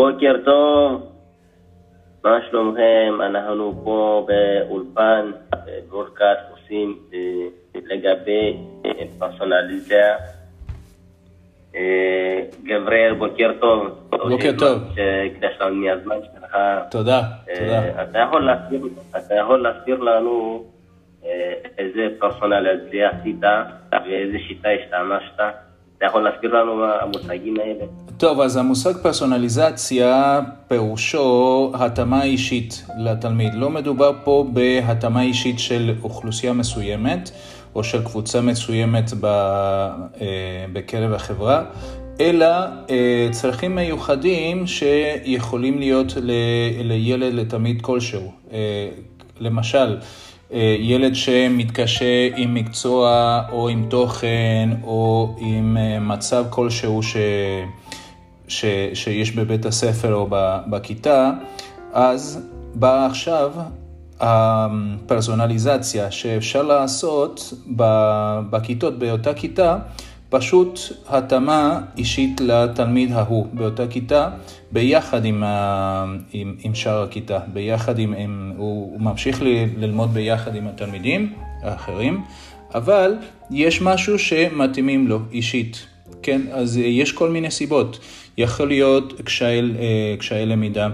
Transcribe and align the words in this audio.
בוקר 0.00 0.34
טוב, 0.44 1.02
מה 2.24 2.38
שלומכם? 2.50 3.14
אנחנו 3.26 3.80
פה 3.84 4.26
באולפן, 4.28 5.30
בברודקאסט, 5.66 6.40
עושים 6.50 6.98
אה, 7.14 7.18
לגבי 7.74 8.56
אה, 8.86 8.90
פרסונליזציה. 9.18 10.16
אה, 11.74 12.40
גבריאל, 12.64 13.14
בוקר 13.14 13.50
טוב. 13.60 14.08
בוקר 14.10 14.50
טוב. 14.58 14.78
שהקדש 14.94 15.56
לנו 15.60 15.74
מהזמן 15.74 16.16
שלך. 16.22 16.56
תודה, 16.90 17.22
תודה. 17.58 18.02
אתה 18.02 18.18
יכול 18.18 18.44
להסביר- 18.46 20.00
לנו 20.00 20.64
איזה 21.78 22.08
פרסונליזציה 22.18 23.10
עשית 23.10 23.40
ואיזה 23.92 24.38
שיטה 24.48 24.68
השתמשת? 24.68 25.40
אתה 25.98 26.04
יכול 26.06 26.22
להסביר 26.24 26.54
לנו 26.54 26.76
מה 26.76 26.94
המושגים 27.00 27.54
האלה? 27.60 27.84
טוב, 28.20 28.40
אז 28.40 28.56
המושג 28.56 28.96
פרסונליזציה 29.02 30.40
פירושו 30.68 31.72
התאמה 31.74 32.22
אישית 32.22 32.84
לתלמיד. 32.98 33.54
לא 33.54 33.70
מדובר 33.70 34.12
פה 34.24 34.46
בהתאמה 34.52 35.22
אישית 35.22 35.58
של 35.58 35.94
אוכלוסייה 36.02 36.52
מסוימת 36.52 37.30
או 37.74 37.84
של 37.84 38.04
קבוצה 38.04 38.40
מסוימת 38.40 39.12
אה, 39.24 39.90
בקרב 40.72 41.12
החברה, 41.12 41.62
אלא 42.20 42.46
אה, 42.90 43.28
צרכים 43.30 43.74
מיוחדים 43.74 44.66
שיכולים 44.66 45.78
להיות 45.78 46.12
לילד, 46.84 47.34
לתלמיד 47.34 47.82
כלשהו. 47.82 48.32
אה, 48.52 48.88
למשל, 49.40 49.96
ילד 50.78 51.14
שמתקשה 51.14 52.28
עם 52.36 52.54
מקצוע 52.54 53.42
או 53.52 53.68
עם 53.68 53.86
תוכן 53.90 54.70
או 54.84 55.34
עם 55.38 55.76
מצב 56.00 56.44
כלשהו 56.50 57.02
ש, 57.02 57.16
ש, 58.50 58.64
שיש 58.94 59.30
בבית 59.30 59.66
הספר 59.66 60.14
או 60.14 60.28
בכיתה, 60.70 61.32
אז 61.92 62.46
באה 62.74 63.06
עכשיו 63.06 63.52
הפרסונליזציה 64.20 66.10
שאפשר 66.10 66.62
לעשות 66.62 67.52
בכיתות 68.50 68.98
באותה 68.98 69.34
כיתה, 69.34 69.78
פשוט 70.28 70.80
התאמה 71.08 71.80
אישית 71.96 72.40
לתלמיד 72.40 73.12
ההוא 73.12 73.46
באותה 73.52 73.86
כיתה, 73.86 74.28
ביחד 74.72 75.24
עם, 75.24 75.42
ה, 75.42 76.04
עם, 76.32 76.56
עם 76.62 76.74
שאר 76.74 77.02
הכיתה, 77.02 77.38
ביחד 77.52 77.98
עם, 77.98 78.14
עם 78.18 78.52
הוא, 78.56 78.92
הוא 78.92 79.00
ממשיך 79.00 79.42
ל- 79.42 79.64
ללמוד 79.76 80.14
ביחד 80.14 80.54
עם 80.54 80.66
התלמידים 80.66 81.32
האחרים, 81.62 82.22
אבל 82.74 83.14
יש 83.50 83.82
משהו 83.82 84.18
שמתאימים 84.18 85.08
לו 85.08 85.18
אישית, 85.32 85.86
כן? 86.22 86.40
אז 86.52 86.78
אה, 86.78 86.82
יש 86.82 87.12
כל 87.12 87.30
מיני 87.30 87.50
סיבות. 87.50 87.98
יכול 88.38 88.68
להיות 88.68 89.20
קשיי, 89.24 89.60
אה, 89.60 90.14
קשיי 90.18 90.46
למידה, 90.46 90.88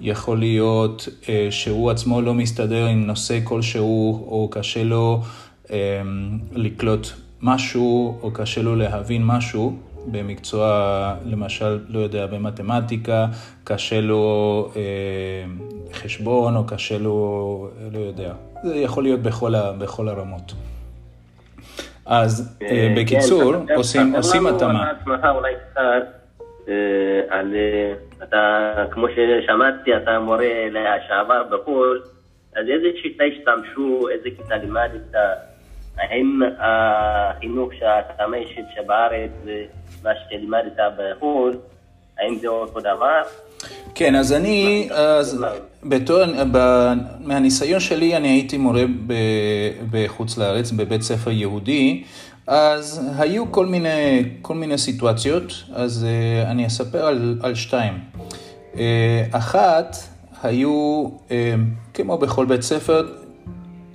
יכול 0.00 0.38
להיות 0.38 1.08
אה, 1.28 1.48
שהוא 1.50 1.90
עצמו 1.90 2.20
לא 2.20 2.34
מסתדר 2.34 2.86
עם 2.86 3.06
נושא 3.06 3.38
כלשהו, 3.44 4.26
או 4.30 4.48
קשה 4.50 4.84
לו 4.84 5.22
אה, 5.70 6.02
לקלוט 6.52 7.08
משהו, 7.42 8.18
או 8.22 8.30
קשה 8.30 8.62
לו 8.62 8.76
להבין 8.76 9.24
משהו 9.24 9.76
במקצוע, 10.10 11.14
למשל, 11.24 11.78
לא 11.88 11.98
יודע, 12.00 12.26
במתמטיקה, 12.26 13.26
קשה 13.64 14.00
לו 14.00 14.68
אה, 14.76 14.82
חשבון, 15.92 16.56
או 16.56 16.64
קשה 16.64 16.98
לו, 16.98 17.68
לא 17.92 17.98
יודע. 17.98 18.32
זה 18.64 18.76
יכול 18.76 19.02
להיות 19.02 19.20
בכל, 19.20 19.54
ה, 19.54 19.72
בכל 19.72 20.08
הרמות. 20.08 20.52
אז 22.06 22.58
אה, 22.62 22.94
בקיצור, 22.96 23.52
כן, 23.66 23.74
עושים, 23.74 24.08
ספר 24.08 24.16
עושים 24.16 24.46
התאמה. 24.46 24.90
על 24.90 24.94
אה, 26.68 27.20
על, 27.28 27.54
אה, 27.54 27.94
אתה, 28.22 28.74
כמו 28.90 29.06
ששמעתי, 29.08 29.96
אתה 29.96 30.18
מורה 30.20 30.68
לשעבר 30.70 31.42
בחו"ל, 31.50 32.02
אז 32.56 32.64
איזה 32.68 32.88
שיטה 33.02 33.24
השתמשו, 33.24 34.08
איזה 34.08 34.28
כיתה 34.36 34.56
לימדת, 34.56 35.14
האם 35.96 36.40
החינוך 36.58 37.74
שהתאמה 37.74 38.36
אישית 38.36 38.64
שבארץ 38.74 39.30
ומה 39.44 40.10
שלימדת 40.28 40.78
בחו"ל, 40.98 41.56
האם 42.18 42.38
זה 42.40 42.48
אותו 42.48 42.80
דבר? 42.80 43.22
כן, 43.94 44.14
אז 44.14 44.32
אני, 44.32 44.88
אז 44.92 45.44
בתור, 45.84 46.18
ב- 46.52 46.92
מהניסיון 47.20 47.80
שלי, 47.80 48.16
אני 48.16 48.28
הייתי 48.28 48.58
מורה 48.58 48.84
ב- 49.06 49.14
בחוץ 49.90 50.38
לארץ, 50.38 50.70
בבית 50.70 51.02
ספר 51.02 51.30
יהודי, 51.30 52.02
אז 52.46 53.00
היו 53.18 53.52
כל 53.52 53.66
מיני, 53.66 54.24
כל 54.42 54.54
מיני 54.54 54.78
סיטואציות, 54.78 55.52
אז 55.74 56.06
אה, 56.08 56.50
אני 56.50 56.66
אספר 56.66 57.06
על, 57.06 57.38
על 57.42 57.54
שתיים. 57.54 57.98
אה, 58.78 59.24
אחת, 59.32 59.96
היו, 60.42 61.08
אה, 61.30 61.54
כמו 61.94 62.18
בכל 62.18 62.46
בית 62.46 62.62
ספר, 62.62 63.06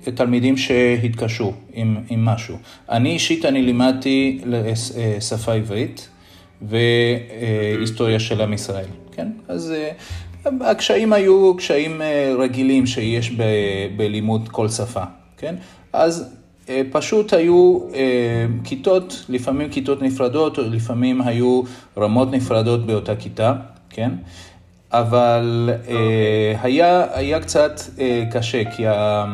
תלמידים 0.04 0.56
שהתקשו 0.56 1.52
עם, 1.72 1.96
עם 2.08 2.24
משהו. 2.24 2.56
אני 2.90 3.10
אישית, 3.10 3.44
אני 3.44 3.62
לימדתי 3.62 4.40
אה, 4.96 5.20
שפה 5.20 5.52
עברית 5.54 6.08
והיסטוריה 6.68 8.20
של 8.20 8.40
עם 8.40 8.52
ישראל, 8.52 8.86
כן? 9.12 9.28
אז 9.48 9.72
אה, 9.72 9.90
הקשיים 10.60 11.12
היו 11.12 11.54
קשיים 11.56 12.02
אה, 12.02 12.34
רגילים 12.38 12.86
שיש 12.86 13.30
ב, 13.30 13.42
בלימוד 13.96 14.48
כל 14.48 14.68
שפה, 14.68 15.02
כן? 15.36 15.54
אז 15.92 16.34
אה, 16.68 16.82
פשוט 16.90 17.32
היו 17.32 17.78
כיתות, 18.64 19.24
לפעמים 19.28 19.68
כיתות 19.70 20.02
נפרדות, 20.02 20.58
או 20.58 20.62
לפעמים 20.62 21.22
היו 21.22 21.62
רמות 21.98 22.32
נפרדות 22.32 22.86
באותה 22.86 23.16
כיתה, 23.16 23.54
כן? 23.90 24.10
אבל 24.92 25.70
אה, 25.88 26.54
היה, 26.62 27.06
היה 27.12 27.40
קצת 27.40 27.80
קשה, 28.32 28.62
כי 28.76 28.86
ה, 28.86 29.24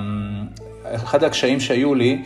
אחד 0.85 1.25
הקשיים 1.25 1.61
שהיו 1.61 1.95
לי, 1.95 2.23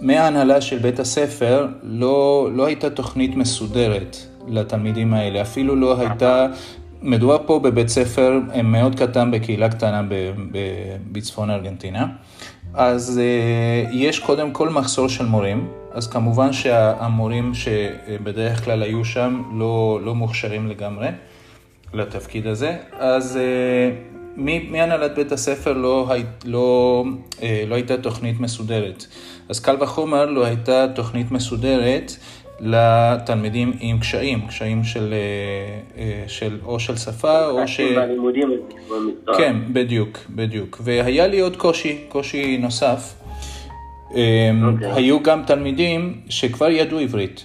מההנהלה 0.00 0.60
של 0.60 0.78
בית 0.78 0.98
הספר 0.98 1.66
לא, 1.82 2.48
לא 2.52 2.66
הייתה 2.66 2.90
תוכנית 2.90 3.36
מסודרת 3.36 4.16
לתלמידים 4.48 5.14
האלה, 5.14 5.42
אפילו 5.42 5.76
לא 5.76 6.00
הייתה, 6.00 6.46
מדובר 7.02 7.38
פה 7.46 7.58
בבית 7.58 7.88
ספר 7.88 8.38
מאוד 8.64 8.94
קטן 8.94 9.30
בקהילה 9.30 9.68
קטנה 9.68 10.02
ב, 10.02 10.14
ב, 10.52 10.58
בצפון 11.12 11.50
ארגנטינה, 11.50 12.06
אז 12.74 13.20
אה, 13.22 13.90
יש 13.92 14.18
קודם 14.18 14.50
כל 14.50 14.68
מחסור 14.68 15.08
של 15.08 15.26
מורים, 15.26 15.68
אז 15.92 16.08
כמובן 16.08 16.52
שהמורים 16.52 17.52
שבדרך 17.54 18.64
כלל 18.64 18.82
היו 18.82 19.04
שם 19.04 19.42
לא, 19.54 20.00
לא 20.04 20.14
מוכשרים 20.14 20.68
לגמרי. 20.68 21.08
לתפקיד 21.94 22.46
הזה, 22.46 22.76
אז 22.98 23.36
אה, 23.36 23.90
מהנהלת 24.70 25.14
בית 25.14 25.32
הספר 25.32 25.72
לא, 25.72 26.06
הי, 26.12 26.22
לא, 26.44 27.04
אה, 27.42 27.64
לא 27.68 27.74
הייתה 27.74 27.96
תוכנית 27.96 28.40
מסודרת. 28.40 29.06
אז 29.48 29.60
קל 29.60 29.76
וחומר 29.80 30.26
לא 30.26 30.44
הייתה 30.44 30.86
תוכנית 30.94 31.30
מסודרת 31.30 32.12
לתלמידים 32.60 33.72
עם 33.80 33.98
קשיים, 33.98 34.46
קשיים 34.46 34.84
של, 34.84 35.14
אה, 35.14 36.02
אה, 36.02 36.24
של 36.26 36.58
או 36.64 36.80
של 36.80 36.96
שפה 36.96 37.46
או 37.46 37.68
ש... 37.68 37.80
בלימודים 37.80 38.48
במקצוע. 38.90 39.36
כן, 39.36 39.56
בדיוק, 39.72 40.18
בדיוק. 40.30 40.80
והיה 40.84 41.26
לי 41.26 41.40
עוד 41.40 41.56
קושי, 41.56 41.98
קושי 42.08 42.58
נוסף. 42.58 43.14
אמ, 44.14 44.68
אוקיי. 44.68 44.92
היו 44.92 45.22
גם 45.22 45.42
תלמידים 45.46 46.20
שכבר 46.28 46.70
ידעו 46.70 46.98
עברית, 46.98 47.44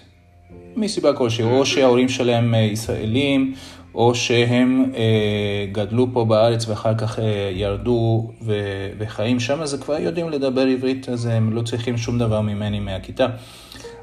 מסיבה 0.75 1.13
כלשהי, 1.13 1.45
או 1.45 1.65
שההורים 1.65 2.09
שלהם 2.09 2.53
ישראלים, 2.53 3.53
או 3.95 4.15
שהם 4.15 4.91
אה, 4.95 5.65
גדלו 5.71 6.07
פה 6.13 6.25
בארץ 6.25 6.67
ואחר 6.67 6.95
כך 6.95 7.19
אה, 7.19 7.51
ירדו 7.53 8.31
ו- 8.41 8.89
וחיים 8.97 9.39
שם, 9.39 9.61
אז 9.61 9.73
כבר 9.81 9.99
יודעים 9.99 10.29
לדבר 10.29 10.61
עברית, 10.61 11.09
אז 11.09 11.25
הם 11.25 11.53
לא 11.53 11.61
צריכים 11.61 11.97
שום 11.97 12.19
דבר 12.19 12.41
ממני 12.41 12.79
מהכיתה. 12.79 13.27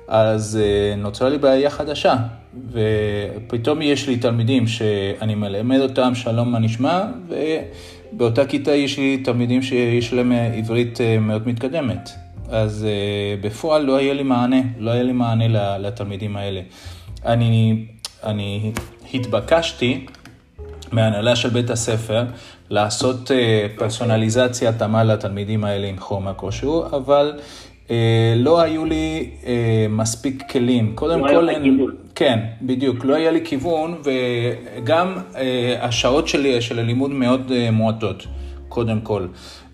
אז 0.09 0.59
אה, 0.62 0.97
נוצרה 0.97 1.29
לי 1.29 1.39
בעיה 1.39 1.71
חדשה, 1.71 2.17
ופתאום 2.73 3.83
יש 3.83 4.09
לי 4.09 4.17
תלמידים 4.17 4.67
שאני 4.67 5.35
מלמד 5.35 5.81
אותם 5.81 6.15
שלום 6.15 6.53
מה 6.53 6.59
נשמע, 6.59 7.05
ובאותה 7.29 8.47
כיתה 8.47 8.73
יש 8.73 8.99
לי 8.99 9.19
תלמידים 9.19 9.62
שיש 9.62 10.12
להם 10.12 10.33
אה, 10.33 10.55
עברית 10.55 11.00
אה, 11.00 11.19
מאוד 11.19 11.49
מתקדמת. 11.49 12.11
אז 12.49 12.87
אה, 12.88 13.37
בפועל 13.41 13.83
לא 13.83 13.97
היה 13.97 14.15
לי 14.15 14.23
מענה, 14.23 14.61
לא 14.79 14.91
היה 14.91 15.03
לי 15.03 15.12
מענה 15.12 15.79
לתלמידים 15.79 16.37
האלה. 16.37 16.61
אני, 17.25 17.85
אני 18.25 18.73
התבקשתי 19.15 20.07
מהנהלה 20.93 21.37
של 21.37 21.49
בית 21.49 21.71
הספר 21.71 22.25
לעשות 22.71 23.31
אה, 23.31 23.67
פרסונליזציה 23.77 24.71
התאמה 24.71 25.05
לתלמידים 25.05 25.65
האלה 25.65 25.87
עם 25.87 25.99
חומר 25.99 26.33
כלשהו, 26.37 26.85
אבל 26.87 27.33
אה, 27.91 28.35
לא 28.37 28.61
היו 28.61 28.85
לי 28.85 29.31
אה, 29.47 29.87
מספיק 29.91 30.43
כלים. 30.51 30.93
קודם 30.95 31.21
לא 31.21 31.29
כל, 31.29 31.49
אין-. 31.49 31.87
כן, 32.15 32.39
בדיוק, 32.63 33.05
לא 33.05 33.15
היה 33.15 33.31
לי 33.31 33.41
כיוון, 33.45 33.95
וגם 34.05 35.15
אה, 35.37 35.77
השעות 35.81 36.29
שלי 36.29 36.61
של 36.61 36.79
הלימוד 36.79 37.11
מאוד 37.11 37.53
אה, 37.55 37.71
מועטות, 37.71 38.27
קודם 38.69 39.01
כל. 39.01 39.27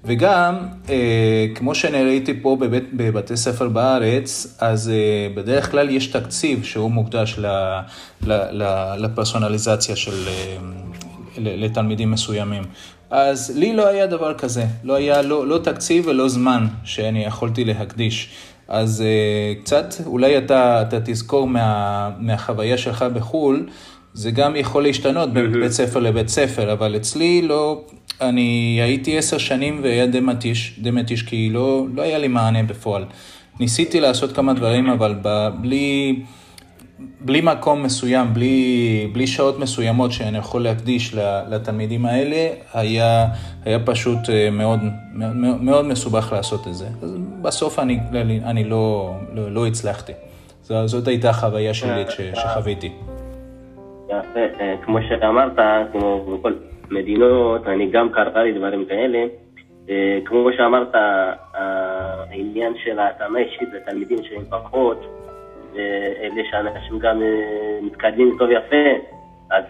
וגם, 0.05 0.55
אה, 0.89 1.47
כמו 1.55 1.75
שאני 1.75 2.05
ראיתי 2.05 2.43
פה 2.43 2.57
בבית, 2.61 2.85
בבתי 2.93 3.37
ספר 3.37 3.69
בארץ, 3.69 4.57
אז 4.61 4.91
אה, 4.91 5.35
בדרך 5.35 5.71
כלל 5.71 5.91
יש 5.91 6.07
תקציב 6.07 6.65
שהוא 6.65 6.91
מוקדש 6.91 7.39
ל, 7.39 7.47
ל, 8.27 8.33
ל, 8.33 8.95
לפרסונליזציה 8.99 9.97
של, 9.97 10.29
אה, 10.29 10.57
לתלמידים 11.39 12.11
מסוימים. 12.11 12.63
אז 13.11 13.53
לי 13.57 13.73
לא 13.73 13.87
היה 13.87 14.07
דבר 14.07 14.35
כזה, 14.35 14.65
לא 14.85 14.95
היה 14.95 15.23
לא, 15.23 15.47
לא 15.47 15.59
תקציב 15.59 16.07
ולא 16.07 16.29
זמן 16.29 16.67
שאני 16.85 17.25
יכולתי 17.25 17.65
להקדיש. 17.65 18.31
אז 18.69 19.05
uh, 19.05 19.63
קצת, 19.63 19.95
אולי 20.07 20.39
אתה, 20.39 20.83
אתה 20.83 21.01
תזכור 21.05 21.47
מה, 21.47 22.11
מהחוויה 22.19 22.79
שלך 22.79 23.03
בחו"ל, 23.03 23.67
זה 24.15 24.31
גם 24.31 24.57
יכול 24.57 24.83
להשתנות 24.83 25.33
בין 25.33 25.53
בית 25.53 25.73
ספר 25.73 26.01
לבית 26.01 26.29
ספר, 26.29 26.73
אבל 26.73 26.97
אצלי 26.97 27.43
לא, 27.43 27.85
אני 28.21 28.79
הייתי 28.83 29.19
עשר 29.19 29.39
שנים 29.39 29.81
והיה 29.83 30.07
די 30.07 30.21
מתיש, 30.21 30.79
די 30.79 30.91
מתיש 30.91 31.23
כי 31.23 31.51
לא, 31.53 31.87
לא 31.95 32.03
היה 32.03 32.19
לי 32.19 32.29
מענה 32.29 32.63
בפועל. 32.63 33.05
ניסיתי 33.61 34.01
לעשות 34.01 34.33
כמה 34.33 34.55
דברים, 34.55 34.91
אבל 34.91 35.15
בלי, 35.61 36.23
בלי 37.21 37.41
מקום 37.41 37.83
מסוים, 37.83 38.35
בלי, 38.35 39.11
בלי 39.13 39.27
שעות 39.27 39.59
מסוימות 39.59 40.13
שאני 40.13 40.39
יכול 40.39 40.63
להקדיש 40.63 41.15
לתלמידים 41.51 42.07
האלה, 42.07 42.49
היה, 42.75 43.27
היה 43.65 43.79
פשוט 43.85 44.31
אה, 44.31 44.51
מאוד, 44.51 44.81
מאוד, 45.13 45.37
מאוד 45.63 45.85
מסובך 45.85 46.33
לעשות 46.33 46.67
את 46.69 46.75
זה. 46.75 46.87
אז 47.03 47.17
בסוף 47.43 47.79
אני, 47.79 47.99
אני 48.45 48.65
לא, 48.65 49.15
לא, 49.33 49.53
לא 49.53 49.67
הצלחתי. 49.67 50.13
זאת 50.63 51.09
הייתה 51.09 51.31
החוויה 51.31 51.75
שלי 51.75 52.05
שחוויתי. 52.35 52.93
יפה, 54.07 54.41
אה, 54.61 54.75
כמו 54.85 54.99
שאמרת, 55.09 55.53
כמו 55.93 56.39
בכל 56.39 56.53
מדינות, 56.91 57.67
אני 57.67 57.91
גם 57.91 58.13
קראה 58.13 58.43
לי 58.43 58.53
דברים 58.53 58.85
כאלה. 58.85 59.25
אה, 59.91 60.19
כמו 60.25 60.53
שאמרת, 60.57 60.95
העניין 62.31 62.73
של 62.85 62.99
ההתאמה 62.99 63.39
אישית 63.39 63.69
לתלמידים 63.73 64.19
שהם 64.23 64.45
פחות, 64.51 65.07
ואלה 65.75 66.43
שאנשים 66.51 66.99
גם 66.99 67.23
אה, 67.23 67.79
מתקדמים 67.83 68.37
טוב 68.39 68.51
יפה, 68.51 69.17
אז 69.51 69.65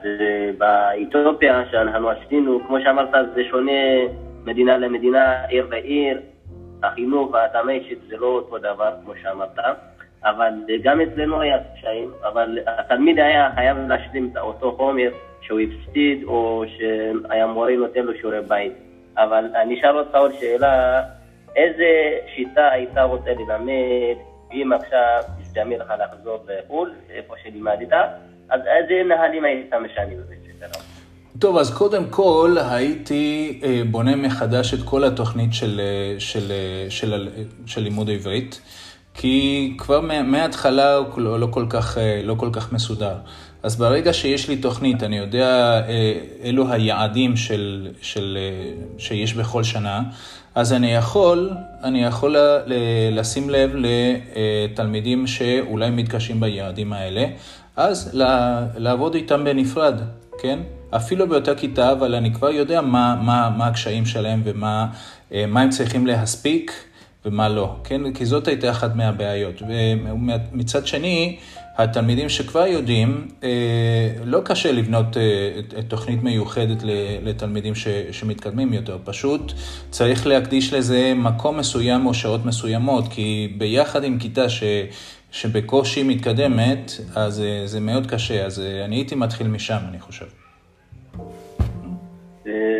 באתיופיה 0.58 1.62
שאנחנו 1.70 2.10
עשינו, 2.10 2.60
כמו 2.66 2.80
שאמרת, 2.80 3.08
זה 3.34 3.44
שונה 3.50 3.72
מדינה 4.44 4.78
למדינה, 4.78 5.44
עיר 5.44 5.66
לעיר, 5.70 6.20
החינוך 6.82 7.30
וההתאמה 7.32 7.72
אישית 7.72 7.98
זה 8.08 8.16
לא 8.16 8.26
אותו 8.26 8.58
דבר, 8.58 8.90
כמו 9.04 9.12
שאמרת. 9.22 9.58
אבל 10.24 10.52
גם 10.82 11.00
אצלנו 11.00 11.40
היה 11.40 11.58
קשיים, 11.76 12.10
אבל 12.32 12.58
התלמיד 12.66 13.18
היה 13.18 13.50
חייב 13.54 13.76
להשלים 13.88 14.30
את 14.32 14.36
אותו 14.36 14.72
חומר 14.72 15.10
שהוא 15.48 15.60
הפסיד 15.60 16.24
או 16.24 16.64
שהיה 16.76 17.46
מורה 17.46 17.76
נותן 17.76 18.00
לו 18.00 18.12
שיעורי 18.20 18.40
בית. 18.48 18.72
אבל 19.16 19.44
אני 19.62 19.80
אשאל 19.80 19.98
אותך 19.98 20.14
עוד 20.14 20.32
שאלה, 20.40 21.02
איזה 21.56 22.18
שיטה 22.34 22.68
היית 22.68 22.98
רוצה 22.98 23.30
ללמד, 23.30 24.16
אם 24.52 24.72
עכשיו 24.72 25.20
יזדמי 25.42 25.78
לך 25.78 25.92
לחזור 26.00 26.38
לחו"ל, 26.48 26.92
איפה 27.10 27.34
שלימדת, 27.42 27.92
אז 28.50 28.60
איזה 28.66 29.08
נהלים 29.08 29.44
היית 29.44 29.74
משנה 29.74 30.14
ספר? 30.60 30.80
טוב, 31.38 31.56
אז 31.56 31.74
קודם 31.74 32.04
כל 32.10 32.56
הייתי 32.70 33.60
אה, 33.64 33.82
בונה 33.90 34.16
מחדש 34.16 34.74
את 34.74 34.78
כל 34.84 35.04
התוכנית 35.04 35.54
של, 35.54 35.80
אה, 35.80 36.20
של, 36.20 36.50
אה, 36.50 36.90
של, 36.90 37.10
של, 37.10 37.28
של 37.66 37.80
לימוד 37.80 38.10
עברית. 38.10 38.60
כי 39.20 39.74
כבר 39.78 40.00
מההתחלה 40.00 40.96
הוא 40.96 41.20
לא, 41.20 41.48
כל 41.50 41.66
כך, 41.70 41.98
אה, 41.98 42.20
לא 42.24 42.34
כל 42.34 42.48
כך 42.52 42.72
מסודר. 42.72 43.14
אז 43.62 43.76
ברגע 43.76 44.12
שיש 44.12 44.48
לי 44.48 44.56
תוכנית, 44.56 45.02
אני 45.02 45.18
יודע 45.18 45.80
אה, 45.88 46.12
אילו 46.42 46.72
היעדים 46.72 47.36
של, 47.36 47.88
של, 48.02 48.38
אה, 48.40 48.72
שיש 48.98 49.34
בכל 49.34 49.62
שנה, 49.62 50.02
אז 50.54 50.72
אני 50.72 50.94
יכול, 50.94 51.50
אני 51.84 52.04
יכול 52.04 52.36
לשים 53.10 53.50
לב 53.50 53.70
לתלמידים 53.74 55.26
שאולי 55.26 55.90
מתקשים 55.90 56.40
ביעדים 56.40 56.92
האלה, 56.92 57.26
אז 57.76 58.10
לעבוד 58.76 59.14
איתם 59.14 59.44
בנפרד, 59.44 60.00
כן? 60.40 60.58
אפילו 60.90 61.28
באותה 61.28 61.54
כיתה, 61.54 61.92
אבל 61.92 62.14
אני 62.14 62.34
כבר 62.34 62.50
יודע 62.50 62.80
מה, 62.80 63.20
מה, 63.22 63.50
מה 63.56 63.66
הקשיים 63.66 64.06
שלהם 64.06 64.42
ומה 64.44 64.86
הם 65.60 65.70
צריכים 65.70 66.06
להספיק. 66.06 66.72
ומה 67.24 67.48
לא, 67.48 67.76
כן? 67.84 68.12
כי 68.12 68.26
זאת 68.26 68.48
הייתה 68.48 68.70
אחת 68.70 68.96
מהבעיות. 68.96 69.62
ומצד 69.62 70.86
שני, 70.86 71.36
התלמידים 71.78 72.28
שכבר 72.28 72.66
יודעים, 72.66 73.28
אה, 73.42 73.48
לא 74.24 74.40
קשה 74.44 74.72
לבנות 74.72 75.16
אה, 75.16 75.82
תוכנית 75.88 76.22
מיוחדת 76.22 76.82
לתלמידים 77.22 77.74
שמתקדמים 78.12 78.72
יותר, 78.72 78.98
פשוט 79.04 79.52
צריך 79.90 80.26
להקדיש 80.26 80.72
לזה 80.72 81.12
מקום 81.16 81.58
מסוים 81.58 82.06
או 82.06 82.14
שעות 82.14 82.44
מסוימות, 82.44 83.04
כי 83.10 83.54
ביחד 83.58 84.04
עם 84.04 84.18
כיתה 84.18 84.48
ש... 84.48 84.62
שבקושי 85.30 86.02
מתקדמת, 86.02 86.92
אז 87.14 87.40
אה, 87.40 87.66
זה 87.66 87.80
מאוד 87.80 88.06
קשה, 88.06 88.46
אז 88.46 88.62
אני 88.84 88.96
הייתי 88.96 89.14
מתחיל 89.14 89.46
משם, 89.46 89.78
אני 89.88 90.00
חושב. 90.00 90.26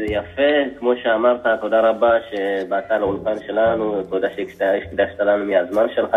יפה, 0.08 0.78
כמו 0.78 0.92
שאמרת, 1.02 1.46
תודה 1.60 1.80
רבה 1.80 2.12
שבאת 2.30 2.90
לאולפן 3.00 3.42
שלנו, 3.46 4.02
תודה 4.02 4.28
שהקדשת 4.36 5.20
לנו 5.20 5.44
מהזמן 5.44 5.86
שלך. 5.94 6.16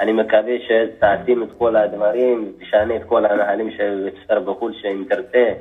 אני 0.00 0.12
מקווה 0.12 0.54
שתעצים 0.68 1.42
את 1.42 1.48
כל 1.58 1.76
הדברים, 1.76 2.52
תשנה 2.60 2.96
את 2.96 3.04
כל 3.06 3.26
הנהלים 3.26 3.70
של 3.70 4.08
ספר 4.24 4.40
בחו"ל 4.40 4.72
שאם 4.82 5.04
תרצה. 5.08 5.52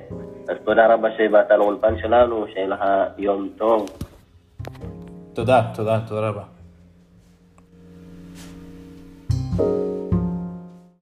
אז 0.49 0.57
תודה 0.63 0.93
רבה 0.93 1.09
שבאת 1.17 1.51
לאולפן 1.51 1.97
שלנו, 2.01 2.45
שיהיה 2.53 2.67
לך 2.67 2.79
יום 3.17 3.49
טוב. 3.57 3.89
תודה, 5.33 5.61
תודה, 5.75 5.99
תודה 6.07 6.29
רבה. 6.29 6.62